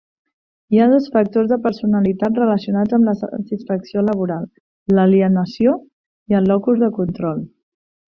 Hi 0.75 0.79
ha 0.79 0.87
dos 0.93 1.09
factors 1.17 1.51
de 1.51 1.59
personalitat 1.65 2.41
relacionats 2.41 2.97
amb 2.99 3.11
la 3.11 3.15
satisfacció 3.21 4.07
laboral: 4.09 4.51
l'alienació 4.99 5.79
i 6.35 6.43
el 6.43 6.53
locus 6.57 6.85
de 6.87 6.95
control. 7.01 7.51